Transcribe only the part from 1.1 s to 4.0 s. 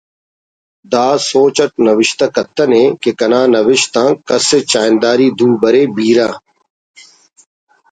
سوچ اٹ نوشتہ کتنے کہ کنا نوشت